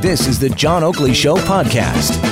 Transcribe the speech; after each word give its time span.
This 0.00 0.26
is 0.26 0.38
the 0.38 0.48
John 0.50 0.84
Oakley 0.84 1.14
Show 1.14 1.36
podcast. 1.36 2.22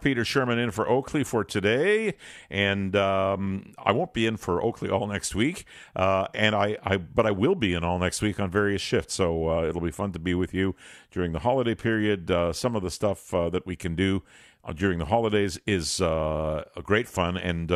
Peter 0.00 0.24
Sherman 0.24 0.58
in 0.58 0.70
for 0.70 0.88
Oakley 0.88 1.24
for 1.24 1.44
today, 1.44 2.14
and 2.50 2.94
um, 2.94 3.72
I 3.78 3.92
won't 3.92 4.14
be 4.14 4.26
in 4.26 4.36
for 4.36 4.62
Oakley 4.62 4.88
all 4.88 5.06
next 5.06 5.34
week. 5.34 5.64
Uh, 5.96 6.28
and 6.34 6.54
I, 6.54 6.78
I, 6.84 6.96
but 6.98 7.26
I 7.26 7.30
will 7.32 7.54
be 7.54 7.74
in 7.74 7.84
all 7.84 7.98
next 7.98 8.22
week 8.22 8.38
on 8.38 8.50
various 8.50 8.80
shifts. 8.80 9.14
So 9.14 9.48
uh, 9.48 9.64
it'll 9.64 9.80
be 9.80 9.90
fun 9.90 10.12
to 10.12 10.18
be 10.18 10.34
with 10.34 10.54
you 10.54 10.76
during 11.10 11.32
the 11.32 11.40
holiday 11.40 11.74
period. 11.74 12.30
Uh, 12.30 12.52
some 12.52 12.76
of 12.76 12.82
the 12.82 12.90
stuff 12.90 13.34
uh, 13.34 13.50
that 13.50 13.66
we 13.66 13.76
can 13.76 13.94
do 13.96 14.22
uh, 14.64 14.72
during 14.72 14.98
the 14.98 15.06
holidays 15.06 15.58
is 15.66 16.00
uh, 16.00 16.64
great 16.84 17.08
fun, 17.08 17.36
and 17.36 17.72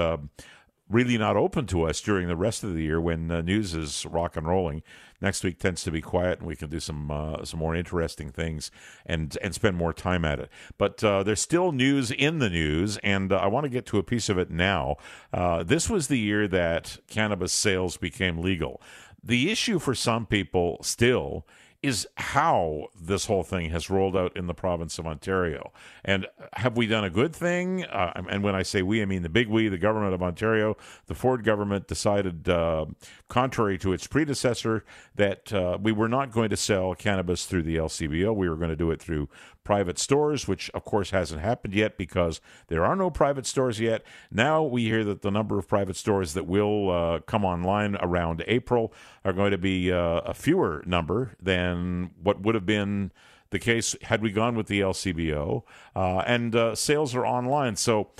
really 0.93 1.18
not 1.18 1.36
open 1.36 1.66
to 1.66 1.84
us 1.84 2.00
during 2.00 2.29
the 2.29 2.36
rest 2.36 2.62
of 2.62 2.74
the 2.74 2.82
year 2.82 3.00
when 3.00 3.30
uh, 3.30 3.41
news 3.41 3.74
is 3.74 4.06
rock 4.06 4.36
and 4.36 4.46
rolling. 4.46 4.82
Next 5.20 5.42
week 5.45 5.59
tends 5.59 5.82
to 5.84 5.91
be 5.91 6.00
quiet, 6.00 6.38
and 6.38 6.48
we 6.48 6.56
can 6.56 6.68
do 6.68 6.80
some 6.80 7.11
uh, 7.11 7.45
some 7.45 7.61
more 7.61 7.74
interesting 7.74 8.30
things 8.30 8.70
and 9.06 9.36
and 9.41 9.55
spend 9.55 9.77
more 9.77 9.92
time 9.92 10.24
at 10.24 10.41
it. 10.41 10.50
But 10.78 11.02
uh, 11.02 11.23
there's 11.23 11.41
still 11.41 11.73
news 11.73 12.10
in 12.10 12.38
the 12.38 12.50
news, 12.50 12.98
and 12.98 13.33
uh, 13.33 13.36
I 13.36 13.47
want 13.47 13.64
to 13.64 13.70
get 13.70 13.86
to 13.86 13.98
a 13.98 14.02
piece 14.02 14.28
of 14.28 14.38
it 14.38 14.50
now. 14.50 14.97
Uh, 15.33 15.62
this 15.62 15.88
was 15.88 16.09
the 16.09 16.19
year 16.19 16.48
that 16.48 16.98
cannabis 17.09 17.52
sales 17.52 17.97
became 17.97 18.38
legal. 18.38 18.83
The 19.22 19.50
issue 19.52 19.78
for 19.78 19.95
some 19.95 20.27
people 20.27 20.78
still 20.83 21.47
is 21.82 22.06
how 22.16 22.86
this 22.98 23.27
whole 23.27 23.42
thing 23.42 23.70
has 23.70 23.91
rolled 23.91 24.16
out 24.16 24.36
in 24.36 24.46
the 24.46 24.54
province 24.54 24.98
of 24.98 25.06
Ontario. 25.06 25.72
And 26.05 26.28
have 26.55 26.77
we 26.77 26.86
done 26.86 27.02
a 27.02 27.10
good 27.10 27.34
thing? 27.34 27.84
Uh, 27.84 28.22
and 28.30 28.42
when 28.45 28.55
I 28.55 28.62
say 28.62 28.82
we, 28.82 29.02
I 29.02 29.05
mean 29.05 29.22
the 29.22 29.28
big 29.28 29.48
we, 29.48 29.68
the 29.68 29.78
government 29.78 30.14
of 30.14 30.22
Ontario. 30.22 30.77
The 31.06 31.14
Ford 31.14 31.42
government 31.42 31.88
decided, 31.88 32.48
uh, 32.48 32.86
contrary 33.28 33.78
to 33.78 33.92
its 33.92 34.06
predecessor, 34.06 34.84
that 35.16 35.52
uh, 35.52 35.78
we 35.80 35.91
were 35.91 36.08
not 36.08 36.30
going 36.30 36.50
to 36.50 36.56
sell 36.56 36.95
cannabis 36.95 37.46
through 37.46 37.64
the 37.64 37.77
LCBO. 37.77 38.34
We 38.34 38.48
were 38.48 38.56
going 38.56 38.70
to 38.70 38.77
do 38.77 38.92
it 38.92 39.02
through 39.02 39.28
private 39.65 39.98
stores, 39.98 40.48
which 40.48 40.71
of 40.71 40.84
course 40.84 41.11
hasn't 41.11 41.41
happened 41.41 41.75
yet 41.75 41.97
because 41.97 42.41
there 42.69 42.84
are 42.84 42.97
no 42.97 43.11
private 43.11 43.47
stores 43.47 43.81
yet. 43.81 44.03
Now 44.31 44.62
we 44.62 44.84
hear 44.84 45.05
that 45.05 45.23
the 45.23 45.31
number 45.31 45.59
of 45.59 45.69
private 45.69 45.97
stores 45.97 46.34
that 46.34 46.47
will 46.47 46.91
uh, 46.91 47.20
come 47.20 47.45
online 47.45 47.97
around 48.01 48.45
April 48.47 48.92
are 49.25 49.33
going 49.33 49.53
to 49.53 49.59
be 49.59 49.92
uh, 49.92 50.20
a 50.20 50.34
fewer 50.34 50.83
number 50.86 51.33
than 51.41 52.11
what 52.23 52.41
would 52.41 52.55
have 52.55 52.67
been 52.67 53.12
the 53.51 53.59
case 53.59 53.95
had 54.03 54.23
we 54.23 54.31
gone 54.31 54.56
with 54.56 54.67
the 54.67 54.81
LCBO. 54.81 55.62
Uh, 55.95 56.19
and 56.20 56.56
uh, 56.56 56.75
sales 56.75 57.14
are 57.14 57.25
online. 57.25 57.77
So 57.77 58.11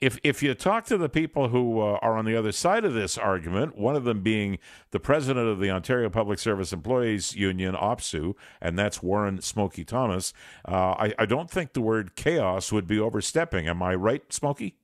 if 0.00 0.18
if 0.22 0.42
you 0.42 0.54
talk 0.54 0.84
to 0.86 0.98
the 0.98 1.08
people 1.08 1.48
who 1.48 1.80
uh, 1.80 1.98
are 2.02 2.16
on 2.16 2.24
the 2.24 2.36
other 2.36 2.52
side 2.52 2.84
of 2.84 2.94
this 2.94 3.16
argument, 3.16 3.78
one 3.78 3.96
of 3.96 4.04
them 4.04 4.22
being 4.22 4.58
the 4.90 5.00
president 5.00 5.46
of 5.48 5.60
the 5.60 5.70
Ontario 5.70 6.10
Public 6.10 6.38
Service 6.38 6.72
Employees 6.72 7.34
Union, 7.34 7.74
(OPSEU), 7.74 8.34
and 8.60 8.78
that's 8.78 9.02
Warren 9.02 9.40
Smokey 9.40 9.84
Thomas, 9.84 10.32
uh, 10.66 10.94
I, 10.98 11.14
I 11.18 11.26
don't 11.26 11.50
think 11.50 11.72
the 11.72 11.80
word 11.80 12.16
chaos 12.16 12.72
would 12.72 12.86
be 12.86 12.98
overstepping. 12.98 13.68
Am 13.68 13.82
I 13.82 13.94
right, 13.94 14.32
Smokey? 14.32 14.76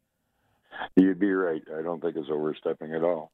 You'd 0.97 1.19
be 1.19 1.33
right. 1.33 1.63
I 1.77 1.83
don't 1.83 2.01
think 2.01 2.17
it's 2.17 2.31
overstepping 2.31 2.95
at 2.95 3.03
all. 3.03 3.33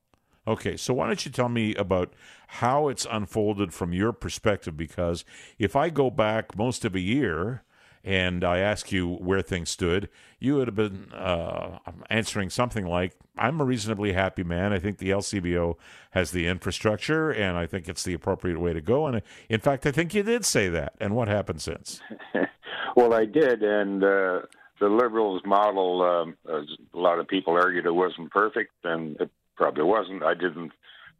Okay, 0.48 0.76
so 0.76 0.94
why 0.94 1.06
don't 1.06 1.24
you 1.26 1.32
tell 1.32 1.48
me 1.48 1.74
about 1.74 2.12
how 2.46 2.88
it's 2.88 3.06
unfolded 3.10 3.74
from 3.74 3.92
your 3.92 4.12
perspective? 4.12 4.76
Because 4.76 5.24
if 5.58 5.74
I 5.74 5.90
go 5.90 6.08
back 6.08 6.56
most 6.56 6.84
of 6.84 6.94
a 6.94 7.00
year, 7.00 7.64
and 8.06 8.44
I 8.44 8.58
ask 8.58 8.92
you 8.92 9.14
where 9.16 9.42
things 9.42 9.68
stood, 9.68 10.08
you 10.38 10.54
would 10.54 10.68
have 10.68 10.76
been 10.76 11.12
uh, 11.12 11.80
answering 12.08 12.50
something 12.50 12.86
like, 12.86 13.16
I'm 13.36 13.60
a 13.60 13.64
reasonably 13.64 14.12
happy 14.12 14.44
man. 14.44 14.72
I 14.72 14.78
think 14.78 14.98
the 14.98 15.10
LCBO 15.10 15.74
has 16.12 16.30
the 16.30 16.46
infrastructure, 16.46 17.30
and 17.30 17.58
I 17.58 17.66
think 17.66 17.88
it's 17.88 18.04
the 18.04 18.14
appropriate 18.14 18.60
way 18.60 18.72
to 18.72 18.80
go. 18.80 19.08
And 19.08 19.22
in 19.48 19.58
fact, 19.58 19.86
I 19.86 19.90
think 19.90 20.14
you 20.14 20.22
did 20.22 20.44
say 20.44 20.68
that. 20.68 20.94
And 21.00 21.16
what 21.16 21.26
happened 21.26 21.60
since? 21.60 22.00
well, 22.96 23.12
I 23.12 23.24
did. 23.24 23.64
And 23.64 24.04
uh, 24.04 24.42
the 24.78 24.88
Liberals' 24.88 25.42
model, 25.44 26.02
um, 26.02 26.36
a 26.48 26.96
lot 26.96 27.18
of 27.18 27.26
people 27.26 27.54
argued 27.54 27.86
it 27.86 27.90
wasn't 27.90 28.30
perfect, 28.30 28.72
and 28.84 29.20
it 29.20 29.30
probably 29.56 29.82
wasn't. 29.82 30.22
I 30.22 30.34
didn't 30.34 30.70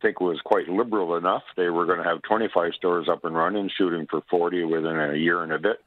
think 0.02 0.18
it 0.20 0.24
was 0.24 0.40
quite 0.44 0.68
liberal 0.68 1.16
enough. 1.16 1.42
They 1.56 1.68
were 1.68 1.84
going 1.84 1.98
to 1.98 2.04
have 2.04 2.22
25 2.22 2.74
stores 2.76 3.08
up 3.10 3.24
and 3.24 3.34
running, 3.34 3.70
shooting 3.76 4.06
for 4.08 4.22
40 4.30 4.64
within 4.64 5.00
a 5.00 5.16
year 5.16 5.42
and 5.42 5.52
a 5.52 5.58
bit. 5.58 5.80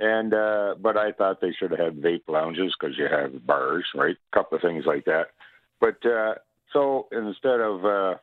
And 0.00 0.34
uh, 0.34 0.74
but 0.80 0.96
I 0.96 1.12
thought 1.12 1.40
they 1.40 1.52
should 1.52 1.70
have 1.70 1.78
had 1.78 2.02
vape 2.02 2.28
lounges 2.28 2.74
because 2.78 2.96
you 2.98 3.06
have 3.10 3.46
bars, 3.46 3.84
right? 3.94 4.16
A 4.16 4.36
couple 4.36 4.56
of 4.56 4.62
things 4.62 4.84
like 4.86 5.04
that. 5.04 5.28
But 5.80 6.04
uh, 6.04 6.34
so 6.72 7.08
instead 7.12 7.60
of 7.60 7.84
uh, 7.84 8.14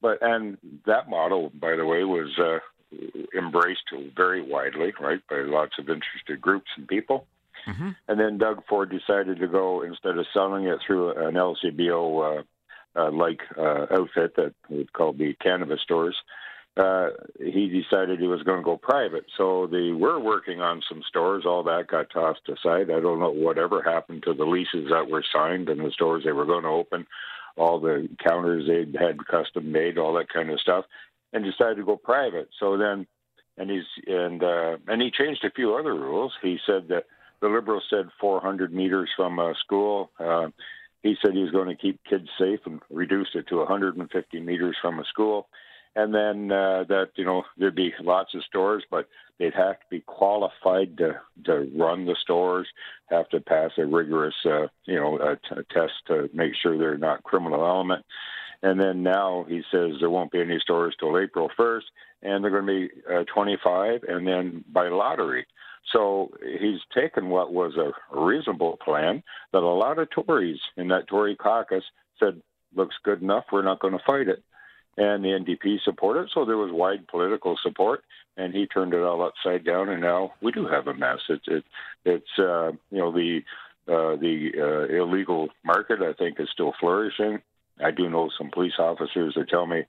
but 0.00 0.18
and 0.20 0.58
that 0.86 1.08
model, 1.08 1.50
by 1.54 1.76
the 1.76 1.86
way, 1.86 2.04
was 2.04 2.30
uh, 2.38 2.58
embraced 3.36 3.90
very 4.16 4.42
widely, 4.42 4.92
right, 5.00 5.20
by 5.28 5.36
lots 5.40 5.72
of 5.78 5.88
interested 5.88 6.40
groups 6.40 6.70
and 6.76 6.86
people. 6.86 7.26
Mm-hmm. 7.66 7.90
And 8.08 8.20
then 8.20 8.38
Doug 8.38 8.62
Ford 8.68 8.90
decided 8.90 9.38
to 9.38 9.48
go 9.48 9.82
instead 9.82 10.18
of 10.18 10.26
selling 10.34 10.64
it 10.64 10.78
through 10.86 11.12
an 11.12 11.34
LCBO 11.34 12.40
uh, 12.40 12.42
uh, 12.96 13.10
like 13.10 13.40
uh, 13.56 13.86
outfit 13.90 14.36
that 14.36 14.54
would 14.68 14.92
call 14.92 15.12
the 15.12 15.34
cannabis 15.40 15.80
stores 15.82 16.16
uh, 16.76 17.10
he 17.38 17.68
decided 17.68 18.18
he 18.18 18.26
was 18.26 18.42
going 18.42 18.58
to 18.58 18.64
go 18.64 18.76
private. 18.76 19.24
So 19.36 19.68
they 19.70 19.92
were 19.92 20.18
working 20.18 20.60
on 20.60 20.82
some 20.88 21.02
stores. 21.08 21.44
All 21.46 21.62
that 21.64 21.86
got 21.86 22.10
tossed 22.10 22.48
aside. 22.48 22.90
I 22.90 23.00
don't 23.00 23.20
know 23.20 23.30
whatever 23.30 23.80
happened 23.80 24.24
to 24.24 24.34
the 24.34 24.44
leases 24.44 24.88
that 24.90 25.08
were 25.08 25.24
signed 25.32 25.68
and 25.68 25.80
the 25.80 25.92
stores 25.92 26.24
they 26.24 26.32
were 26.32 26.46
going 26.46 26.64
to 26.64 26.70
open, 26.70 27.06
all 27.56 27.78
the 27.78 28.08
counters 28.22 28.66
they 28.66 28.98
had 28.98 29.24
custom 29.26 29.70
made, 29.70 29.98
all 29.98 30.14
that 30.14 30.32
kind 30.32 30.50
of 30.50 30.60
stuff, 30.60 30.84
and 31.32 31.44
decided 31.44 31.76
to 31.76 31.84
go 31.84 31.96
private. 31.96 32.48
So 32.58 32.76
then, 32.76 33.06
and 33.56 33.70
he's 33.70 33.84
and 34.08 34.42
uh, 34.42 34.76
and 34.88 35.00
he 35.00 35.12
changed 35.12 35.44
a 35.44 35.52
few 35.52 35.76
other 35.76 35.94
rules. 35.94 36.32
He 36.42 36.58
said 36.66 36.88
that 36.88 37.04
the 37.40 37.48
Liberals 37.48 37.84
said 37.88 38.08
400 38.20 38.74
meters 38.74 39.10
from 39.16 39.38
a 39.38 39.54
school. 39.64 40.10
Uh, 40.18 40.48
he 41.04 41.14
said 41.22 41.34
he 41.34 41.42
was 41.42 41.52
going 41.52 41.68
to 41.68 41.80
keep 41.80 42.00
kids 42.02 42.28
safe 42.36 42.60
and 42.66 42.80
reduce 42.90 43.28
it 43.34 43.46
to 43.48 43.58
150 43.58 44.40
meters 44.40 44.76
from 44.82 44.98
a 44.98 45.04
school 45.04 45.46
and 45.96 46.14
then 46.14 46.50
uh, 46.50 46.84
that 46.88 47.10
you 47.16 47.24
know 47.24 47.44
there'd 47.56 47.74
be 47.74 47.92
lots 48.00 48.34
of 48.34 48.44
stores, 48.44 48.84
but 48.90 49.08
they'd 49.38 49.54
have 49.54 49.78
to 49.80 49.86
be 49.90 50.00
qualified 50.00 50.96
to 50.98 51.20
to 51.44 51.70
run 51.76 52.04
the 52.06 52.16
stores, 52.20 52.66
have 53.06 53.28
to 53.30 53.40
pass 53.40 53.70
a 53.78 53.86
rigorous 53.86 54.34
uh, 54.44 54.66
you 54.84 54.96
know 54.96 55.18
a 55.18 55.36
t- 55.36 55.60
a 55.60 55.74
test 55.74 55.92
to 56.08 56.28
make 56.32 56.52
sure 56.60 56.76
they're 56.76 56.98
not 56.98 57.22
criminal 57.22 57.64
element. 57.64 58.04
And 58.62 58.80
then 58.80 59.02
now 59.02 59.44
he 59.46 59.62
says 59.70 59.92
there 60.00 60.10
won't 60.10 60.32
be 60.32 60.40
any 60.40 60.58
stores 60.58 60.96
till 60.98 61.18
April 61.18 61.50
1st, 61.58 61.82
and 62.22 62.42
they're 62.42 62.50
going 62.50 62.66
to 62.66 62.88
be 62.88 63.14
uh, 63.14 63.24
25, 63.24 64.04
and 64.08 64.26
then 64.26 64.64
by 64.72 64.88
lottery. 64.88 65.46
So 65.92 66.30
he's 66.42 66.80
taken 66.94 67.28
what 67.28 67.52
was 67.52 67.76
a 67.76 67.92
reasonable 68.18 68.78
plan 68.82 69.22
that 69.52 69.58
a 69.58 69.66
lot 69.66 69.98
of 69.98 70.08
Tories 70.08 70.60
in 70.78 70.88
that 70.88 71.08
Tory 71.08 71.36
caucus 71.36 71.84
said 72.18 72.40
looks 72.74 72.96
good 73.04 73.20
enough. 73.20 73.44
We're 73.52 73.60
not 73.60 73.80
going 73.80 73.92
to 73.92 74.04
fight 74.06 74.28
it 74.28 74.42
and 74.96 75.24
the 75.24 75.28
NDP 75.28 75.78
supported. 75.84 76.30
So 76.32 76.44
there 76.44 76.56
was 76.56 76.70
wide 76.72 77.06
political 77.08 77.56
support, 77.62 78.02
and 78.36 78.54
he 78.54 78.66
turned 78.66 78.94
it 78.94 79.02
all 79.02 79.22
upside 79.22 79.64
down. 79.64 79.88
And 79.88 80.00
now 80.00 80.32
we 80.40 80.52
do 80.52 80.66
have 80.66 80.86
a 80.86 80.94
mess. 80.94 81.18
It's 81.28 81.44
it, 81.48 81.64
it's 82.04 82.38
uh, 82.38 82.72
you 82.90 82.98
know 82.98 83.12
the 83.12 83.40
uh, 83.88 84.16
the 84.16 84.50
uh, 84.58 85.02
illegal 85.02 85.48
market. 85.64 86.00
I 86.00 86.12
think 86.12 86.38
is 86.38 86.48
still 86.52 86.72
flourishing. 86.78 87.40
I 87.82 87.90
do 87.90 88.08
know 88.08 88.30
some 88.38 88.50
police 88.50 88.78
officers 88.78 89.34
that 89.36 89.48
tell 89.48 89.66
me 89.66 89.82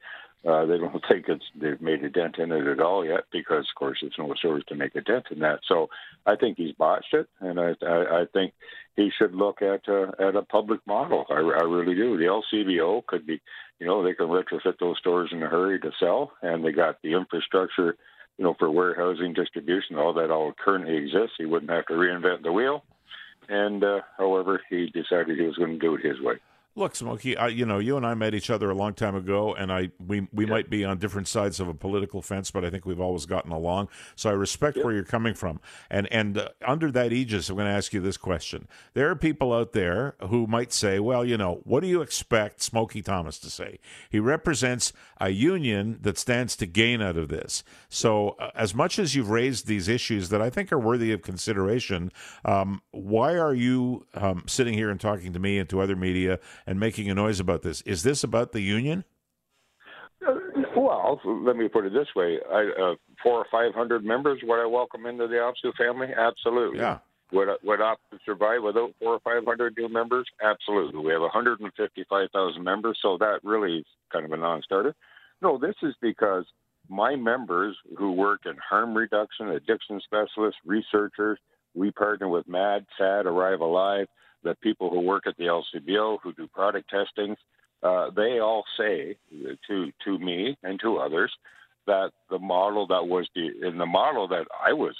uh, 0.47 0.65
they 0.65 0.77
don't 0.77 1.03
think 1.09 1.25
it's 1.27 1.45
they've 1.59 1.81
made 1.81 2.03
a 2.03 2.09
dent 2.09 2.37
in 2.37 2.51
it 2.51 2.67
at 2.67 2.79
all 2.79 3.05
yet 3.05 3.25
because, 3.31 3.67
of 3.69 3.79
course, 3.79 3.99
it's 4.01 4.19
no 4.19 4.33
source 4.41 4.63
to 4.67 4.75
make 4.75 4.95
a 4.95 5.01
dent 5.01 5.25
in 5.31 5.39
that. 5.39 5.59
So 5.67 5.89
I 6.25 6.35
think 6.35 6.57
he's 6.57 6.73
botched 6.73 7.13
it, 7.13 7.27
and 7.39 7.59
I 7.59 7.73
I, 7.81 8.21
I 8.21 8.25
think 8.33 8.53
he 8.95 9.09
should 9.17 9.33
look 9.33 9.61
at 9.61 9.87
uh, 9.87 10.11
at 10.19 10.35
a 10.35 10.41
public 10.43 10.79
model. 10.85 11.25
I, 11.29 11.35
I 11.35 11.63
really 11.63 11.95
do. 11.95 12.17
The 12.17 12.41
LCBO 12.55 13.05
could 13.05 13.25
be 13.25 13.41
you 13.79 13.87
know, 13.87 14.03
they 14.03 14.13
can 14.13 14.27
retrofit 14.27 14.79
those 14.79 14.97
stores 14.99 15.29
in 15.31 15.43
a 15.43 15.49
hurry 15.49 15.79
to 15.79 15.91
sell, 15.99 16.31
and 16.41 16.63
they 16.63 16.71
got 16.71 17.01
the 17.01 17.13
infrastructure, 17.13 17.97
you 18.37 18.45
know, 18.45 18.55
for 18.57 18.71
warehousing, 18.71 19.33
distribution, 19.33 19.97
all 19.97 20.13
that 20.13 20.31
all 20.31 20.53
currently 20.63 20.95
exists. 20.95 21.35
He 21.37 21.45
wouldn't 21.45 21.71
have 21.71 21.85
to 21.87 21.93
reinvent 21.93 22.43
the 22.43 22.51
wheel. 22.51 22.83
And 23.49 23.83
uh, 23.83 23.99
however, 24.17 24.61
he 24.69 24.87
decided 24.87 25.37
he 25.37 25.45
was 25.45 25.57
going 25.57 25.73
to 25.73 25.79
do 25.79 25.95
it 25.95 26.05
his 26.05 26.21
way. 26.21 26.35
Look, 26.77 26.93
Smokey, 26.93 27.37
I, 27.37 27.47
you 27.47 27.65
know, 27.65 27.79
you 27.79 27.95
and 27.95 28.05
I 28.05 28.15
met 28.15 28.33
each 28.33 28.49
other 28.49 28.69
a 28.69 28.75
long 28.75 28.95
time 28.95 29.15
ago, 29.15 29.55
and 29.55 29.71
I 29.71 29.91
we 30.05 30.27
we 30.33 30.43
yeah. 30.43 30.51
might 30.51 30.69
be 30.69 30.83
on 30.83 30.97
different 30.97 31.29
sides 31.29 31.61
of 31.61 31.69
a 31.69 31.73
political 31.73 32.21
fence, 32.21 32.51
but 32.51 32.65
I 32.65 32.69
think 32.69 32.85
we've 32.85 32.99
always 32.99 33.25
gotten 33.25 33.53
along. 33.53 33.87
So 34.17 34.29
I 34.29 34.33
respect 34.33 34.75
yeah. 34.75 34.83
where 34.83 34.93
you're 34.93 35.05
coming 35.05 35.35
from, 35.35 35.61
and 35.89 36.11
and 36.11 36.37
uh, 36.37 36.49
under 36.67 36.91
that 36.91 37.13
aegis, 37.13 37.47
I'm 37.47 37.55
going 37.55 37.67
to 37.67 37.71
ask 37.71 37.93
you 37.93 38.01
this 38.01 38.17
question: 38.17 38.67
There 38.93 39.09
are 39.09 39.15
people 39.15 39.53
out 39.53 39.71
there 39.71 40.15
who 40.27 40.47
might 40.47 40.73
say, 40.73 40.99
"Well, 40.99 41.23
you 41.23 41.37
know, 41.37 41.61
what 41.63 41.79
do 41.79 41.87
you 41.87 42.01
expect 42.01 42.61
Smokey 42.61 43.01
Thomas 43.01 43.39
to 43.39 43.49
say? 43.49 43.79
He 44.09 44.19
represents 44.19 44.91
a 45.21 45.29
union 45.29 45.99
that 46.01 46.17
stands 46.17 46.57
to 46.57 46.65
gain 46.65 47.01
out 47.01 47.15
of 47.15 47.29
this. 47.29 47.63
So, 47.87 48.31
uh, 48.31 48.51
as 48.53 48.75
much 48.75 48.99
as 48.99 49.15
you've 49.15 49.29
raised 49.29 49.65
these 49.65 49.87
issues 49.87 50.27
that 50.27 50.41
I 50.41 50.49
think 50.49 50.73
are 50.73 50.79
worthy 50.79 51.13
of 51.13 51.21
consideration, 51.21 52.11
um, 52.43 52.81
why 52.91 53.37
are 53.37 53.53
you 53.53 54.07
um, 54.13 54.43
sitting 54.45 54.73
here 54.73 54.89
and 54.89 54.99
talking 54.99 55.31
to 55.31 55.39
me 55.39 55.57
and 55.57 55.69
to 55.69 55.79
other 55.79 55.95
media?" 55.95 56.37
And 56.67 56.79
making 56.79 57.09
a 57.09 57.13
noise 57.13 57.39
about 57.39 57.61
this. 57.61 57.81
Is 57.81 58.03
this 58.03 58.23
about 58.23 58.51
the 58.51 58.61
union? 58.61 59.03
Uh, 60.25 60.33
well, 60.75 61.19
let 61.25 61.55
me 61.55 61.67
put 61.67 61.85
it 61.85 61.93
this 61.93 62.07
way: 62.15 62.39
I, 62.51 62.69
uh, 62.81 62.95
four 63.21 63.33
or 63.39 63.45
five 63.51 63.73
hundred 63.75 64.03
members, 64.03 64.39
would 64.43 64.61
I 64.61 64.65
welcome 64.65 65.05
into 65.05 65.27
the 65.27 65.35
OPSEU 65.35 65.75
family? 65.77 66.07
Absolutely. 66.15 66.79
Yeah. 66.79 66.99
Would 67.31 67.49
would 67.63 67.79
OPSEU 67.79 68.19
survive 68.25 68.63
without 68.63 68.93
four 68.99 69.13
or 69.13 69.19
five 69.19 69.45
hundred 69.45 69.75
new 69.77 69.89
members? 69.89 70.27
Absolutely. 70.41 71.05
We 71.05 71.11
have 71.11 71.21
155,000 71.21 72.63
members, 72.63 72.97
so 73.01 73.17
that 73.19 73.39
really 73.43 73.79
is 73.79 73.85
kind 74.11 74.25
of 74.25 74.31
a 74.31 74.37
non-starter. 74.37 74.95
No, 75.41 75.57
this 75.57 75.75
is 75.83 75.93
because 76.01 76.45
my 76.89 77.15
members 77.15 77.75
who 77.97 78.11
work 78.11 78.41
in 78.45 78.55
harm 78.57 78.95
reduction, 78.95 79.49
addiction 79.49 79.99
specialists, 80.03 80.59
researchers, 80.65 81.39
we 81.73 81.91
partner 81.91 82.29
with 82.29 82.47
MADD, 82.47 82.85
SADD, 82.99 83.25
Arrive 83.25 83.59
Alive, 83.59 84.07
the 84.45 84.55
people 84.61 84.89
who 84.89 85.01
work 85.01 85.27
at 85.27 85.35
the 85.35 85.45
LCBO 85.45 86.19
who 86.23 86.31
do 86.33 86.47
product 86.47 86.89
testing. 86.89 87.35
Uh, 87.83 88.09
they 88.15 88.39
all 88.39 88.63
say 88.77 89.17
to 89.67 89.91
to 90.05 90.19
me 90.19 90.55
and 90.63 90.79
to 90.79 90.97
others 90.97 91.31
that 91.87 92.11
the 92.29 92.39
model 92.39 92.87
that 92.87 93.07
was 93.07 93.27
the 93.35 93.49
in 93.67 93.77
the 93.77 93.85
model 93.85 94.27
that 94.29 94.45
I 94.65 94.71
was 94.73 94.95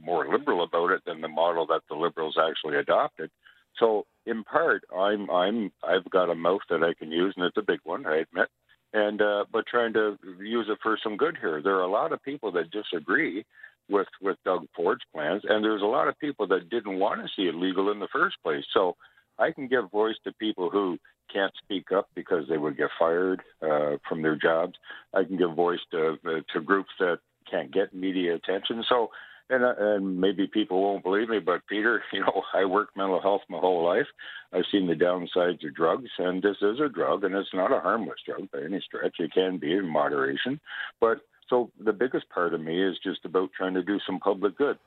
more 0.00 0.26
liberal 0.26 0.62
about 0.64 0.90
it 0.90 1.02
than 1.06 1.20
the 1.20 1.28
model 1.28 1.66
that 1.66 1.82
the 1.88 1.96
liberals 1.96 2.36
actually 2.40 2.78
adopted. 2.78 3.30
So 3.78 4.06
in 4.26 4.44
part, 4.44 4.84
I'm 4.96 5.30
I'm 5.30 5.72
I've 5.82 6.08
got 6.10 6.30
a 6.30 6.34
mouth 6.34 6.62
that 6.70 6.82
I 6.82 6.94
can 6.94 7.10
use, 7.10 7.34
and 7.36 7.44
it's 7.44 7.56
a 7.56 7.62
big 7.62 7.80
one, 7.84 8.06
I 8.06 8.18
admit. 8.18 8.48
And 8.92 9.20
uh, 9.20 9.44
but 9.52 9.66
trying 9.66 9.92
to 9.94 10.16
use 10.40 10.66
it 10.70 10.78
for 10.82 10.96
some 11.02 11.16
good 11.16 11.36
here. 11.40 11.60
There 11.60 11.76
are 11.76 11.82
a 11.82 11.90
lot 11.90 12.12
of 12.12 12.22
people 12.22 12.52
that 12.52 12.70
disagree 12.70 13.44
with 13.88 14.08
with 14.22 14.36
Doug 14.44 14.66
Ford's 14.74 15.04
plans, 15.12 15.42
and 15.48 15.64
there's 15.64 15.82
a 15.82 15.86
lot 15.86 16.08
of 16.08 16.18
people 16.18 16.46
that 16.48 16.70
didn't 16.70 16.98
want 16.98 17.20
to 17.20 17.28
see 17.36 17.48
it 17.48 17.54
legal 17.54 17.90
in 17.90 18.00
the 18.00 18.08
first 18.12 18.36
place. 18.42 18.64
So 18.72 18.96
I 19.38 19.50
can 19.50 19.68
give 19.68 19.90
voice 19.90 20.16
to 20.24 20.32
people 20.32 20.70
who 20.70 20.98
can't 21.32 21.52
speak 21.62 21.90
up 21.92 22.08
because 22.14 22.44
they 22.48 22.58
would 22.58 22.76
get 22.76 22.90
fired 22.98 23.42
uh, 23.62 23.96
from 24.08 24.22
their 24.22 24.36
jobs. 24.36 24.74
I 25.12 25.24
can 25.24 25.36
give 25.36 25.54
voice 25.54 25.80
to 25.90 26.16
uh, 26.24 26.40
to 26.52 26.60
groups 26.60 26.90
that 27.00 27.18
can't 27.50 27.72
get 27.72 27.94
media 27.94 28.34
attention. 28.34 28.84
So, 28.88 29.08
and 29.50 29.64
uh, 29.64 29.74
and 29.78 30.20
maybe 30.20 30.46
people 30.46 30.82
won't 30.82 31.04
believe 31.04 31.28
me, 31.28 31.38
but 31.40 31.66
Peter, 31.68 32.02
you 32.12 32.20
know, 32.20 32.42
I 32.54 32.64
worked 32.64 32.96
mental 32.96 33.20
health 33.20 33.42
my 33.48 33.58
whole 33.58 33.84
life. 33.84 34.06
I've 34.52 34.64
seen 34.70 34.86
the 34.86 34.94
downsides 34.94 35.66
of 35.66 35.74
drugs, 35.74 36.10
and 36.18 36.42
this 36.42 36.56
is 36.62 36.80
a 36.80 36.88
drug, 36.88 37.24
and 37.24 37.34
it's 37.34 37.54
not 37.54 37.72
a 37.72 37.80
harmless 37.80 38.18
drug 38.26 38.50
by 38.50 38.60
any 38.64 38.80
stretch. 38.80 39.16
It 39.18 39.32
can 39.32 39.58
be 39.58 39.72
in 39.72 39.88
moderation, 39.88 40.60
but 41.00 41.18
so 41.48 41.70
the 41.78 41.92
biggest 41.92 42.28
part 42.30 42.54
of 42.54 42.60
me 42.60 42.82
is 42.82 42.96
just 43.02 43.24
about 43.24 43.50
trying 43.56 43.74
to 43.74 43.82
do 43.82 43.98
some 44.06 44.18
public 44.18 44.56
good. 44.56 44.78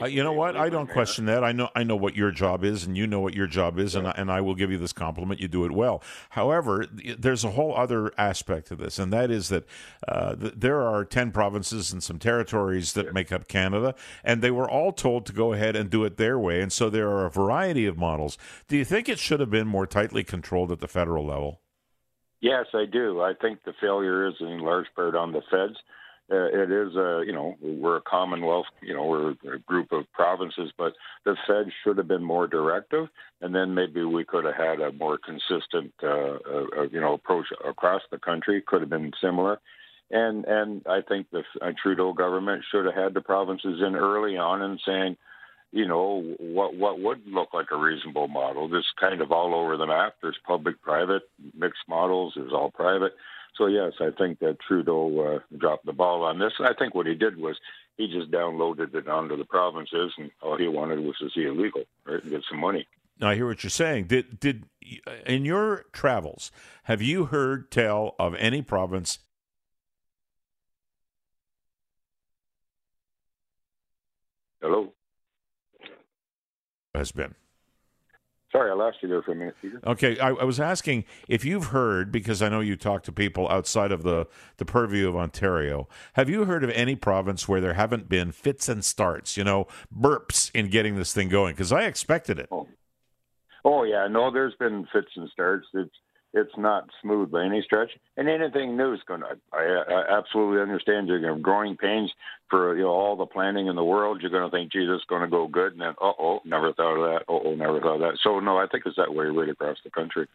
Uh, 0.00 0.06
you 0.06 0.24
know 0.24 0.32
what? 0.32 0.56
I 0.56 0.70
don't 0.70 0.88
question 0.88 1.26
that. 1.26 1.44
I 1.44 1.52
know 1.52 1.68
I 1.76 1.82
know 1.82 1.96
what 1.96 2.16
your 2.16 2.30
job 2.30 2.64
is, 2.64 2.84
and 2.84 2.96
you 2.96 3.06
know 3.06 3.20
what 3.20 3.34
your 3.34 3.46
job 3.46 3.78
is, 3.78 3.92
yeah. 3.92 4.00
and 4.00 4.08
I, 4.08 4.10
and 4.16 4.32
I 4.32 4.40
will 4.40 4.54
give 4.54 4.70
you 4.70 4.78
this 4.78 4.94
compliment. 4.94 5.40
You 5.40 5.48
do 5.48 5.66
it 5.66 5.72
well. 5.72 6.02
However, 6.30 6.86
there's 7.18 7.44
a 7.44 7.50
whole 7.50 7.76
other 7.76 8.10
aspect 8.16 8.68
to 8.68 8.76
this, 8.76 8.98
and 8.98 9.12
that 9.12 9.30
is 9.30 9.48
that 9.50 9.64
uh, 10.08 10.34
th- 10.34 10.54
there 10.56 10.80
are 10.80 11.04
ten 11.04 11.30
provinces 11.30 11.92
and 11.92 12.02
some 12.02 12.18
territories 12.18 12.94
that 12.94 13.06
yeah. 13.06 13.12
make 13.12 13.30
up 13.32 13.48
Canada, 13.48 13.94
and 14.24 14.40
they 14.40 14.50
were 14.50 14.68
all 14.68 14.92
told 14.92 15.26
to 15.26 15.32
go 15.32 15.52
ahead 15.52 15.76
and 15.76 15.90
do 15.90 16.04
it 16.04 16.16
their 16.16 16.38
way, 16.38 16.62
and 16.62 16.72
so 16.72 16.88
there 16.88 17.10
are 17.10 17.26
a 17.26 17.30
variety 17.30 17.84
of 17.84 17.98
models. 17.98 18.38
Do 18.68 18.76
you 18.76 18.84
think 18.84 19.08
it 19.08 19.18
should 19.18 19.40
have 19.40 19.50
been 19.50 19.68
more 19.68 19.86
tightly 19.86 20.24
controlled 20.24 20.72
at 20.72 20.80
the 20.80 20.88
federal 20.88 21.26
level? 21.26 21.60
Yes, 22.40 22.66
I 22.74 22.84
do. 22.90 23.20
I 23.20 23.32
think 23.34 23.64
the 23.64 23.72
failure 23.80 24.26
is 24.26 24.34
in 24.40 24.58
large 24.58 24.86
part 24.94 25.14
on 25.14 25.32
the 25.32 25.42
feds 25.50 25.76
uh, 26.30 26.46
it 26.46 26.70
is 26.70 26.94
a 26.96 27.22
you 27.24 27.32
know 27.32 27.56
we're 27.60 27.96
a 27.96 28.02
commonwealth 28.02 28.66
you 28.82 28.94
know 28.94 29.04
we're 29.04 29.30
a 29.30 29.58
group 29.60 29.92
of 29.92 30.10
provinces 30.12 30.72
but 30.76 30.92
the 31.24 31.36
fed 31.46 31.66
should 31.82 31.96
have 31.96 32.08
been 32.08 32.22
more 32.22 32.46
directive 32.46 33.06
and 33.40 33.54
then 33.54 33.74
maybe 33.74 34.02
we 34.02 34.24
could 34.24 34.44
have 34.44 34.54
had 34.54 34.80
a 34.80 34.92
more 34.92 35.18
consistent 35.18 35.92
uh, 36.02 36.08
uh, 36.08 36.82
you 36.90 37.00
know 37.00 37.14
approach 37.14 37.46
across 37.66 38.02
the 38.10 38.18
country 38.18 38.62
could 38.66 38.80
have 38.80 38.90
been 38.90 39.12
similar. 39.20 39.60
And 40.10 40.44
and 40.44 40.86
i 40.86 41.00
think 41.00 41.28
the 41.30 41.42
uh, 41.62 41.72
trudeau 41.80 42.12
government 42.12 42.64
should 42.70 42.86
have 42.86 42.94
had 42.94 43.14
the 43.14 43.20
provinces 43.20 43.80
in 43.86 43.94
early 43.96 44.36
on 44.36 44.62
and 44.62 44.80
saying 44.84 45.16
you 45.72 45.86
know 45.86 46.34
what 46.38 46.74
what 46.74 47.00
would 47.00 47.20
look 47.26 47.52
like 47.52 47.66
a 47.70 47.76
reasonable 47.76 48.28
model. 48.28 48.68
This 48.68 48.84
kind 48.98 49.20
of 49.20 49.32
all 49.32 49.54
over 49.54 49.76
the 49.76 49.86
map. 49.86 50.14
There's 50.22 50.38
public 50.46 50.80
private 50.80 51.22
mixed 51.54 51.82
models. 51.88 52.32
There's 52.36 52.52
all 52.52 52.70
private 52.70 53.12
so 53.56 53.66
yes, 53.66 53.92
I 54.00 54.10
think 54.10 54.38
that 54.40 54.58
Trudeau 54.60 55.20
uh, 55.20 55.56
dropped 55.56 55.86
the 55.86 55.92
ball 55.92 56.24
on 56.24 56.38
this. 56.38 56.52
I 56.60 56.74
think 56.74 56.94
what 56.94 57.06
he 57.06 57.14
did 57.14 57.36
was 57.36 57.58
he 57.96 58.06
just 58.08 58.30
downloaded 58.30 58.94
it 58.94 59.08
onto 59.08 59.36
the 59.36 59.44
provinces, 59.44 60.12
and 60.18 60.30
all 60.42 60.56
he 60.56 60.68
wanted 60.68 61.00
was 61.00 61.16
to 61.18 61.30
see 61.30 61.42
it 61.42 61.56
legal, 61.56 61.84
right, 62.04 62.22
and 62.22 62.30
get 62.30 62.42
some 62.48 62.60
money. 62.60 62.86
Now, 63.18 63.30
I 63.30 63.34
hear 63.34 63.46
what 63.46 63.64
you're 63.64 63.70
saying. 63.70 64.06
Did 64.06 64.38
did 64.38 64.64
in 65.24 65.44
your 65.44 65.86
travels 65.92 66.50
have 66.84 67.00
you 67.00 67.26
heard 67.26 67.70
tell 67.70 68.14
of 68.18 68.34
any 68.34 68.60
province? 68.60 69.20
Hello. 74.60 74.92
Has 76.94 77.12
been. 77.12 77.34
Sorry, 78.56 78.70
I 78.70 78.74
lost 78.74 78.96
you 79.02 79.08
there 79.10 79.20
for 79.20 79.32
a 79.32 79.34
minute, 79.34 79.54
Peter. 79.60 79.82
Okay, 79.86 80.18
I, 80.18 80.30
I, 80.30 80.44
was 80.44 80.58
asking 80.58 81.04
if 81.28 81.44
you've 81.44 81.66
heard 81.66 82.10
because 82.10 82.40
I 82.40 82.48
know 82.48 82.60
you 82.60 82.74
talk 82.74 83.02
to 83.02 83.12
people 83.12 83.46
outside 83.50 83.92
of 83.92 84.02
the 84.02 84.28
the 84.56 84.64
purview 84.64 85.06
of 85.08 85.14
Ontario. 85.14 85.88
Have 86.14 86.30
you 86.30 86.46
heard 86.46 86.64
of 86.64 86.70
any 86.70 86.96
province 86.96 87.46
where 87.46 87.60
there 87.60 87.74
haven't 87.74 88.08
been 88.08 88.32
fits 88.32 88.66
and 88.70 88.82
starts, 88.82 89.36
you 89.36 89.44
know, 89.44 89.66
burps 89.94 90.50
in 90.54 90.70
getting 90.70 90.96
this 90.96 91.12
thing 91.12 91.28
going? 91.28 91.52
Because 91.52 91.70
I 91.70 91.82
expected 91.82 92.38
it. 92.38 92.48
Oh. 92.50 92.66
oh 93.62 93.82
yeah, 93.82 94.08
no, 94.08 94.30
there's 94.30 94.54
been 94.54 94.86
fits 94.90 95.10
and 95.16 95.28
starts. 95.28 95.66
It's 95.74 95.94
it's 96.36 96.56
not 96.58 96.90
smooth 97.00 97.30
by 97.30 97.44
any 97.44 97.62
stretch. 97.62 97.90
And 98.16 98.28
anything 98.28 98.76
new 98.76 98.92
is 98.92 99.00
going 99.08 99.20
to. 99.20 99.38
I, 99.52 100.18
absolutely 100.18 100.60
understand. 100.60 101.08
You're 101.08 101.20
going 101.20 101.36
to 101.36 101.40
growing 101.40 101.76
pains 101.76 102.12
for 102.50 102.76
you 102.76 102.82
know 102.82 102.90
all 102.90 103.16
the 103.16 103.26
planning 103.26 103.66
in 103.66 103.74
the 103.74 103.84
world. 103.84 104.20
You're 104.20 104.30
going 104.30 104.48
to 104.48 104.54
think, 104.54 104.70
"Gee, 104.70 104.86
this 104.86 104.98
is 104.98 105.06
going 105.08 105.22
to 105.22 105.28
go 105.28 105.48
good," 105.48 105.72
and 105.72 105.80
then, 105.80 105.94
"Uh 106.00 106.12
oh, 106.18 106.40
never 106.44 106.72
thought 106.74 106.96
of 106.96 107.04
that." 107.04 107.32
"Uh 107.32 107.38
oh, 107.44 107.54
never 107.54 107.80
thought 107.80 107.94
of 107.94 108.00
that." 108.00 108.18
So 108.22 108.38
no, 108.38 108.58
I 108.58 108.66
think 108.66 108.84
it's 108.86 108.96
that 108.96 109.14
way 109.14 109.26
right 109.26 109.48
across 109.48 109.78
the 109.82 109.90
country. 109.90 110.28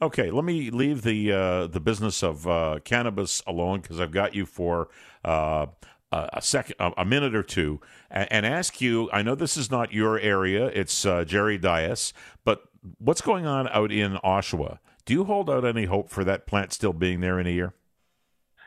Okay, 0.00 0.30
let 0.30 0.44
me 0.44 0.70
leave 0.70 1.02
the 1.02 1.32
uh, 1.32 1.66
the 1.66 1.80
business 1.80 2.22
of 2.22 2.48
uh, 2.48 2.80
cannabis 2.84 3.42
alone 3.46 3.80
because 3.80 4.00
I've 4.00 4.10
got 4.10 4.34
you 4.34 4.46
for 4.46 4.88
uh, 5.24 5.66
a 6.10 6.42
second, 6.42 6.76
a 6.78 7.04
minute 7.04 7.34
or 7.34 7.42
two, 7.42 7.80
and, 8.10 8.44
ask 8.44 8.80
you. 8.80 9.10
I 9.12 9.22
know 9.22 9.34
this 9.34 9.56
is 9.56 9.70
not 9.70 9.92
your 9.92 10.18
area; 10.18 10.66
it's 10.66 11.06
uh, 11.06 11.24
Jerry 11.24 11.58
Dias, 11.58 12.12
but 12.44 12.64
what's 12.98 13.20
going 13.20 13.46
on 13.46 13.68
out 13.68 13.92
in 13.92 14.14
Oshawa? 14.24 14.78
Do 15.04 15.14
you 15.14 15.24
hold 15.24 15.50
out 15.50 15.64
any 15.64 15.84
hope 15.84 16.10
for 16.10 16.24
that 16.24 16.46
plant 16.46 16.72
still 16.72 16.92
being 16.92 17.20
there 17.20 17.40
in 17.40 17.46
a 17.46 17.50
year? 17.50 17.74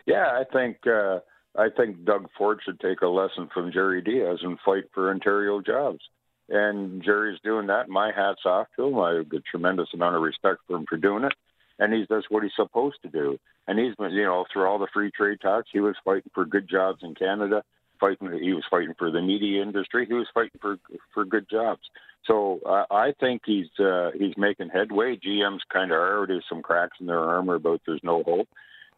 Yeah, 0.05 0.27
I 0.27 0.43
think 0.51 0.77
uh, 0.85 1.19
I 1.57 1.69
think 1.75 2.03
Doug 2.05 2.27
Ford 2.37 2.59
should 2.63 2.79
take 2.79 3.01
a 3.01 3.07
lesson 3.07 3.49
from 3.53 3.71
Jerry 3.71 4.01
Dias 4.01 4.39
and 4.43 4.59
fight 4.65 4.85
for 4.93 5.09
Ontario 5.09 5.61
jobs. 5.61 5.99
And 6.49 7.03
Jerry's 7.03 7.39
doing 7.43 7.67
that. 7.67 7.89
My 7.89 8.12
hat's 8.15 8.45
off 8.45 8.67
to 8.75 8.86
him. 8.86 9.00
I 9.00 9.13
have 9.15 9.31
a 9.31 9.39
tremendous 9.50 9.88
amount 9.93 10.15
of 10.15 10.21
respect 10.21 10.60
for 10.67 10.75
him 10.75 10.86
for 10.88 10.98
doing 10.98 11.24
it. 11.24 11.33
And 11.79 11.93
he's 11.93 12.07
that's 12.10 12.29
what 12.29 12.43
he's 12.43 12.51
supposed 12.55 12.98
to 13.01 13.10
do. 13.10 13.39
And 13.67 13.79
he's 13.79 13.95
been, 13.95 14.12
you 14.12 14.24
know, 14.24 14.45
through 14.51 14.65
all 14.65 14.77
the 14.77 14.88
free 14.93 15.12
trade 15.12 15.39
talks, 15.41 15.69
he 15.71 15.79
was 15.79 15.95
fighting 16.03 16.31
for 16.33 16.45
good 16.45 16.69
jobs 16.69 17.00
in 17.01 17.15
Canada. 17.15 17.63
Fighting, 17.99 18.31
he 18.41 18.53
was 18.53 18.63
fighting 18.69 18.93
for 18.97 19.11
the 19.11 19.21
media 19.21 19.61
industry. 19.61 20.05
He 20.05 20.13
was 20.13 20.27
fighting 20.33 20.59
for 20.61 20.77
for 21.13 21.25
good 21.25 21.49
jobs. 21.49 21.81
So 22.27 22.59
uh, 22.65 22.85
I 22.91 23.13
think 23.19 23.43
he's 23.45 23.67
uh, 23.79 24.11
he's 24.17 24.37
making 24.37 24.69
headway. 24.69 25.17
GM's 25.17 25.63
kind 25.71 25.91
of 25.91 25.97
already 25.97 26.41
some 26.49 26.61
cracks 26.61 26.97
in 26.99 27.05
their 27.05 27.19
armor 27.19 27.55
about 27.55 27.81
there's 27.85 28.03
no 28.03 28.23
hope. 28.23 28.47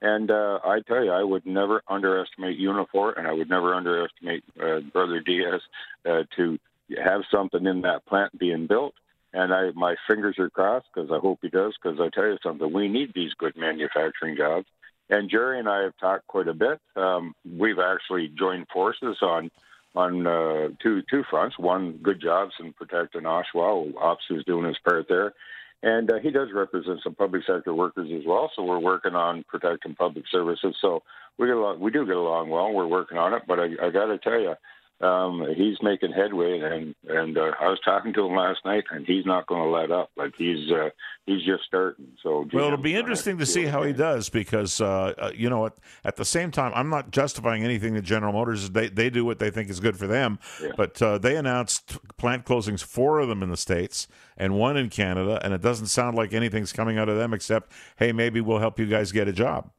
And 0.02 0.30
uh, 0.30 0.60
I 0.64 0.80
tell 0.88 1.04
you, 1.04 1.12
I 1.12 1.24
would 1.24 1.46
never 1.46 1.82
underestimate 1.88 2.60
Unifor, 2.60 3.18
and 3.18 3.28
I 3.28 3.34
would 3.34 3.50
never 3.50 3.74
underestimate 3.74 4.44
uh, 4.62 4.80
Brother 4.94 5.20
Dias 5.20 5.62
uh, 6.06 6.24
to 6.36 6.60
have 7.04 7.22
something 7.32 7.66
in 7.66 7.82
that 7.82 8.06
plant 8.06 8.38
being 8.38 8.68
built. 8.68 8.94
And 9.34 9.54
I, 9.54 9.72
my 9.76 9.96
fingers 10.08 10.38
are 10.40 10.50
crossed 10.50 10.88
because 10.94 11.10
I 11.12 11.20
hope 11.20 11.40
he 11.42 11.50
does. 11.50 11.74
Because 11.82 12.00
I 12.00 12.10
tell 12.14 12.26
you 12.26 12.38
something, 12.44 12.72
we 12.72 12.88
need 12.88 13.12
these 13.14 13.34
good 13.38 13.58
manufacturing 13.58 14.38
jobs. 14.38 14.68
And 15.10 15.30
Jerry 15.30 15.60
and 15.60 15.70
I 15.70 15.84
have 15.84 15.98
talked 15.98 16.28
quite 16.28 16.48
a 16.48 16.54
bit. 16.54 16.80
Um, 16.96 17.34
we've 17.58 17.80
actually 17.80 18.30
joined 18.38 18.68
forces 18.74 19.18
on 19.22 19.52
on 19.96 20.28
uh, 20.28 20.70
two 20.82 21.02
two 21.10 21.24
fronts. 21.30 21.58
One, 21.58 21.94
good 22.04 22.22
jobs 22.22 22.54
in 22.60 22.74
protecting 22.74 23.22
Oshawa. 23.22 23.94
Ops 23.98 24.24
is 24.30 24.44
doing 24.44 24.66
his 24.66 24.78
part 24.80 25.08
there, 25.08 25.34
and 25.82 26.12
uh, 26.12 26.20
he 26.20 26.30
does 26.30 26.50
represent 26.54 27.00
some 27.04 27.16
public 27.16 27.44
sector 27.46 27.74
workers 27.74 28.10
as 28.14 28.26
well. 28.26 28.52
So 28.56 28.64
we're 28.64 28.80
working 28.80 29.16
on 29.16 29.44
protecting 29.48 29.96
public 29.96 30.26
services. 30.30 30.76
So 30.82 31.04
we 31.38 31.48
get 31.48 31.56
along, 31.56 31.80
we 31.80 31.92
do 31.92 32.06
get 32.06 32.16
along 32.16 32.50
well. 32.50 32.72
We're 32.74 32.88
working 32.88 33.18
on 33.18 33.34
it, 33.34 33.44
but 33.48 33.60
I, 33.60 33.66
I 33.82 33.90
got 33.90 34.08
to 34.08 34.18
tell 34.18 34.40
you, 34.40 34.56
um, 35.00 35.46
he's 35.56 35.78
making 35.84 36.12
headway, 36.12 36.60
and 36.60 36.96
and 37.08 37.38
uh, 37.38 37.52
I 37.60 37.68
was 37.68 37.80
talking 37.86 38.14
to 38.14 38.26
him 38.26 38.36
last 38.36 38.66
night, 38.66 38.86
and 38.90 39.06
he's 39.06 39.28
not 39.28 39.46
going 39.46 39.62
to 39.62 39.70
let 39.70 39.92
up. 39.92 40.10
Like 40.18 40.34
he's 40.36 40.72
uh, 40.72 40.90
he's 41.28 41.46
just 41.46 41.66
starting. 41.68 42.08
So 42.24 42.48
well, 42.52 42.66
it'll 42.66 42.78
be 42.78 42.96
interesting 42.96 43.38
to 43.38 43.46
see 43.46 43.66
how 43.66 43.84
he 43.84 43.94
does 43.94 44.30
because 44.30 44.82
uh, 44.82 45.14
uh, 45.18 45.32
you 45.36 45.52
know 45.52 45.68
at, 45.68 45.74
at, 46.04 46.16
the 46.16 46.26
same 46.26 46.50
time, 46.50 46.72
I'm 46.74 46.90
not 46.90 47.12
justifying 47.12 47.64
anything 47.64 47.94
that 47.94 48.02
General 48.02 48.34
Motors 48.34 48.72
they 48.72 48.90
they 48.90 49.12
do 49.12 49.24
what 49.24 49.38
they 49.38 49.52
think 49.52 49.70
is 49.70 49.80
good 49.80 49.98
for 49.98 50.08
them, 50.08 50.40
yeah. 50.64 50.72
but 50.76 51.00
uh, 51.00 51.20
they 51.20 51.36
announced 51.36 52.00
plant 52.18 52.46
closings, 52.46 52.84
four 52.84 53.20
of 53.20 53.28
them 53.28 53.44
in 53.44 53.50
the 53.50 53.58
states 53.58 54.08
and 54.36 54.58
one 54.58 54.78
in 54.78 54.90
Canada, 54.90 55.40
and 55.44 55.54
it 55.54 55.62
doesn't 55.62 55.88
sound 55.88 56.18
like 56.18 56.34
anything's 56.34 56.74
coming 56.74 56.98
out 56.98 57.08
of 57.08 57.18
them 57.18 57.36
except 57.36 57.72
hey, 57.98 58.12
maybe 58.12 58.42
we'll 58.42 58.60
help 58.60 58.80
you 58.80 58.88
guys 58.88 59.12
get 59.12 59.28
a 59.28 59.34
job. 59.34 59.70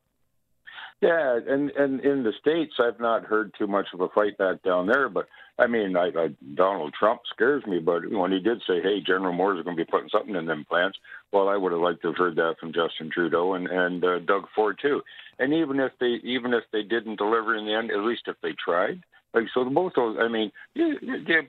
Yeah, 1.00 1.38
and 1.46 1.70
and 1.70 2.00
in 2.00 2.24
the 2.24 2.32
states, 2.40 2.74
I've 2.80 2.98
not 2.98 3.24
heard 3.24 3.54
too 3.56 3.68
much 3.68 3.86
of 3.94 4.00
a 4.00 4.08
fight 4.08 4.36
back 4.36 4.62
down 4.64 4.88
there. 4.88 5.08
But 5.08 5.26
I 5.56 5.68
mean, 5.68 5.96
I, 5.96 6.08
I, 6.08 6.28
Donald 6.56 6.92
Trump 6.98 7.20
scares 7.32 7.64
me. 7.66 7.78
But 7.78 8.10
when 8.10 8.32
he 8.32 8.40
did 8.40 8.60
say, 8.66 8.82
"Hey, 8.82 9.00
General 9.00 9.32
Motors 9.32 9.60
is 9.60 9.64
going 9.64 9.76
to 9.76 9.84
be 9.84 9.90
putting 9.90 10.08
something 10.08 10.34
in 10.34 10.46
them 10.46 10.66
plants," 10.68 10.98
well, 11.32 11.48
I 11.48 11.56
would 11.56 11.70
have 11.70 11.80
liked 11.80 12.02
to 12.02 12.08
have 12.08 12.16
heard 12.16 12.34
that 12.36 12.56
from 12.58 12.72
Justin 12.72 13.10
Trudeau 13.12 13.54
and 13.54 13.68
and 13.68 14.04
uh, 14.04 14.18
Doug 14.18 14.46
Ford 14.56 14.80
too. 14.82 15.02
And 15.38 15.54
even 15.54 15.78
if 15.78 15.92
they 16.00 16.18
even 16.24 16.52
if 16.52 16.64
they 16.72 16.82
didn't 16.82 17.18
deliver 17.18 17.56
in 17.56 17.66
the 17.66 17.74
end, 17.74 17.92
at 17.92 17.98
least 17.98 18.22
if 18.26 18.36
they 18.42 18.54
tried. 18.64 19.00
Like 19.34 19.44
so, 19.54 19.64
both 19.68 19.92
those. 19.94 20.16
I 20.18 20.26
mean, 20.26 20.50
you, 20.74 20.96
you, 21.02 21.16
you, 21.26 21.42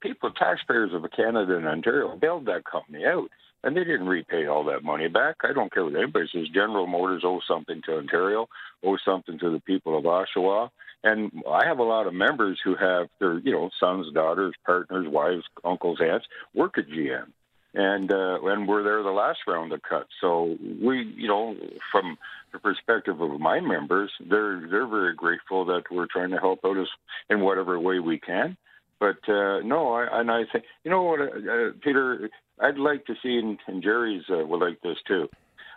people, 0.00 0.30
taxpayers 0.30 0.92
of 0.94 1.04
Canada 1.14 1.56
and 1.56 1.66
Ontario, 1.66 2.16
bailed 2.16 2.46
that 2.46 2.64
company 2.64 3.04
out 3.04 3.28
and 3.64 3.76
they 3.76 3.84
didn't 3.84 4.06
repay 4.06 4.46
all 4.46 4.64
that 4.64 4.84
money 4.84 5.08
back. 5.08 5.36
I 5.42 5.52
don't 5.52 5.72
care 5.72 5.84
what 5.84 5.96
anybody 5.96 6.26
says. 6.32 6.48
General 6.54 6.86
Motors 6.86 7.22
owes 7.24 7.42
something 7.48 7.82
to 7.86 7.96
Ontario, 7.96 8.48
owes 8.84 9.00
something 9.04 9.38
to 9.38 9.50
the 9.50 9.60
people 9.60 9.96
of 9.96 10.04
Oshawa. 10.04 10.70
And 11.02 11.30
I 11.50 11.66
have 11.66 11.78
a 11.78 11.84
lot 11.84 12.06
of 12.06 12.14
members 12.14 12.60
who 12.62 12.74
have 12.76 13.08
their, 13.18 13.38
you 13.38 13.52
know, 13.52 13.70
sons, 13.78 14.06
daughters, 14.12 14.54
partners, 14.64 15.06
wives, 15.08 15.44
uncles, 15.64 15.98
aunts 16.00 16.26
work 16.54 16.78
at 16.78 16.88
GM. 16.88 17.26
And 17.74 18.10
uh, 18.10 18.38
and 18.42 18.66
we're 18.66 18.82
there 18.82 19.02
the 19.02 19.10
last 19.10 19.40
round 19.46 19.72
of 19.72 19.82
cuts. 19.82 20.08
So 20.20 20.56
we, 20.82 21.02
you 21.14 21.28
know, 21.28 21.54
from 21.92 22.16
the 22.52 22.58
perspective 22.58 23.20
of 23.20 23.38
my 23.38 23.60
members, 23.60 24.10
they're 24.18 24.66
they're 24.70 24.86
very 24.86 25.14
grateful 25.14 25.66
that 25.66 25.82
we're 25.90 26.06
trying 26.10 26.30
to 26.30 26.38
help 26.38 26.60
out 26.64 26.78
us 26.78 26.88
in 27.28 27.40
whatever 27.40 27.78
way 27.78 27.98
we 27.98 28.18
can. 28.18 28.56
But 28.98 29.18
uh, 29.28 29.60
no, 29.60 29.92
I, 29.92 30.20
and 30.20 30.30
I 30.30 30.42
think 30.50 30.64
you 30.84 30.90
know 30.90 31.02
what, 31.02 31.20
uh, 31.20 31.72
Peter. 31.82 32.30
I'd 32.58 32.78
like 32.78 33.04
to 33.06 33.14
see, 33.22 33.36
and, 33.36 33.58
and 33.66 33.82
Jerry's 33.82 34.24
uh, 34.30 34.46
would 34.46 34.60
like 34.60 34.80
this 34.80 34.96
too. 35.06 35.28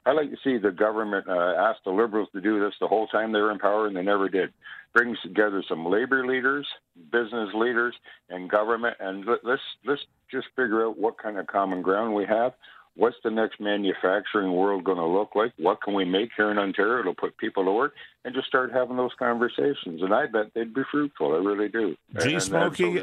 I'd 0.06 0.16
like 0.16 0.30
to 0.32 0.38
see 0.44 0.58
the 0.58 0.72
government 0.72 1.28
uh, 1.28 1.56
ask 1.58 1.84
the 1.84 1.92
Liberals 1.92 2.30
to 2.34 2.42
do 2.42 2.60
this 2.60 2.74
the 2.80 2.88
whole 2.88 3.08
time 3.08 3.32
they 3.32 3.42
were 3.42 3.52
in 3.52 3.60
power, 3.60 3.86
and 3.86 3.96
they 3.96 4.02
never 4.02 4.30
did. 4.30 4.54
Brings 4.94 5.20
together 5.22 5.64
some 5.68 5.86
labor 5.86 6.26
leaders, 6.26 6.66
business 7.12 7.50
leaders, 7.54 7.94
and 8.30 8.50
government, 8.50 8.98
and 9.00 9.26
let, 9.26 9.40
let's 9.44 9.62
let's 9.86 10.02
just 10.32 10.48
figure 10.56 10.86
out 10.86 10.98
what 10.98 11.22
kind 11.22 11.38
of 11.38 11.48
common 11.48 11.82
ground 11.82 12.16
we 12.16 12.26
have. 12.26 12.54
What's 13.00 13.16
the 13.24 13.32
next 13.32 13.62
manufacturing 13.62 14.52
world 14.52 14.84
going 14.84 14.98
to 14.98 15.06
look 15.06 15.30
like? 15.34 15.54
What 15.58 15.82
can 15.82 15.94
we 15.94 16.04
make 16.04 16.32
here 16.36 16.52
in 16.52 16.58
Ontario 16.58 17.02
to 17.04 17.14
put 17.14 17.38
people 17.38 17.64
to 17.64 17.72
work? 17.72 17.94
And 18.26 18.36
just 18.36 18.48
start 18.48 18.74
having 18.74 18.98
those 18.98 19.14
conversations. 19.18 20.02
And 20.02 20.14
I 20.14 20.26
bet 20.26 20.52
they'd 20.54 20.74
be 20.74 20.82
fruitful. 20.92 21.34
I 21.34 21.38
really 21.38 21.70
do. 21.70 21.96
Gee, 22.22 22.42
Smokey, 22.42 23.02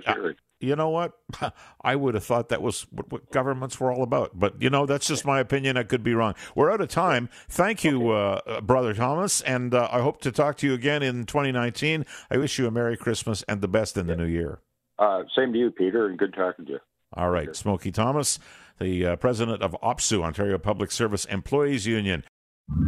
you 0.61 0.77
know 0.77 0.91
what? 0.91 1.13
I 1.81 1.97
would 1.97 2.13
have 2.13 2.25
thought 2.25 2.51
that 2.51 2.61
was 2.61 2.83
what, 2.91 3.11
what, 3.11 3.31
governments 3.31 3.81
were 3.81 3.91
all 3.91 4.03
about. 4.03 4.39
But, 4.39 4.61
you 4.61 4.69
know, 4.69 4.85
that's 4.85 5.07
just 5.07 5.25
my 5.25 5.41
opinion. 5.41 5.79
I 5.79 5.83
could 5.83 6.03
be 6.03 6.13
wrong. 6.13 6.35
We're 6.55 6.71
out 6.71 6.83
of 6.83 6.89
time. 6.89 7.31
Thank 7.49 7.83
you, 7.83 8.11
uh, 8.11 8.43
uh, 8.47 8.61
Brother 8.61 8.93
Thomas. 8.93 9.41
And 9.41 9.73
uh, 9.73 9.89
I 9.91 10.03
hope 10.03 10.21
to 10.21 10.31
talk 10.31 10.59
to 10.59 10.67
you 10.67 10.75
again 10.75 11.03
in 11.03 11.25
2019. 11.25 12.05
I 12.31 12.37
wish 12.37 12.59
you 12.59 12.67
a 12.67 12.71
Merry 12.71 12.99
Christmas 12.99 13.45
and 13.49 13.63
the 13.63 13.69
best 13.69 13.97
in 13.97 14.09
the 14.09 14.17
new 14.17 14.27
year. 14.27 14.59
Uh, 14.99 15.23
same 15.35 15.55
to 15.55 15.59
you, 15.59 15.71
Peter, 15.71 16.07
and 16.07 16.19
good 16.19 16.35
talking 16.35 16.67
to 16.67 16.73
you. 16.73 16.81
All 17.15 17.31
right. 17.31 17.55
Smokey 17.55 17.93
Thomas, 17.93 18.39
the 18.81 19.07
uh, 19.07 19.17
president 19.17 19.63
of 19.63 19.77
OPSEU, 19.83 20.23
Ontario 20.23 20.59
Public 20.59 20.91
Service 20.91 21.25
Employees 21.27 21.87
Union. 21.87 22.25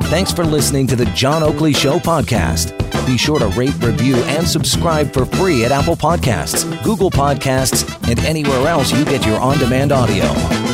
Thanks 0.03 0.33
for 0.33 0.45
listening 0.45 0.89
to 0.89 0.97
the 0.97 1.07
John 1.07 1.43
Oakley 1.43 1.73
Show 1.73 1.99
podcast. 1.99 2.77
Be 3.07 3.17
sure 3.17 3.39
to 3.39 3.47
rate, 3.49 3.75
review, 3.81 4.17
and 4.17 4.47
subscribe 4.47 5.13
for 5.13 5.25
free 5.25 5.65
at 5.65 5.71
Apple 5.71 5.97
Podcasts, 5.97 6.65
Google 6.83 7.11
Podcasts, 7.11 7.87
and 8.11 8.19
anywhere 8.21 8.67
else 8.67 8.93
you 8.93 9.05
get 9.05 9.25
your 9.25 9.39
on 9.39 9.57
demand 9.59 9.93
audio. 9.93 10.68